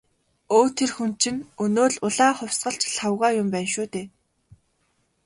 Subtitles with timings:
[0.57, 4.07] Өө тэр хүн чинь өнөө л «улаан хувьсгалч» Лхагва юм байна шүү дээ.